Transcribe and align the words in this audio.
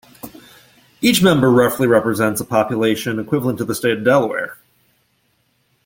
Each 0.99 1.21
member 1.21 1.51
roughly 1.51 1.85
represents 1.85 2.41
a 2.41 2.43
population 2.45 3.19
equivalent 3.19 3.59
to 3.59 3.65
the 3.65 3.75
state 3.75 3.99
of 3.99 4.03
Delaware. 4.03 4.57